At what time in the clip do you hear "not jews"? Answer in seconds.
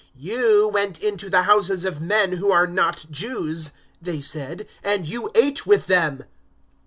2.65-3.69